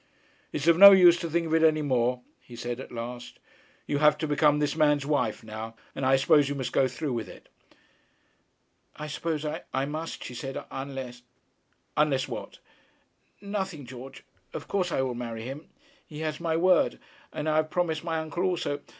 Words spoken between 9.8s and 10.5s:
must,' she